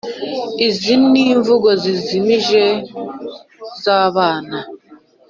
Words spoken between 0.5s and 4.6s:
Izi n’imvugo zijimije zabana